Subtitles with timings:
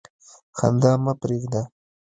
[0.57, 1.61] خندا مه پرېږده.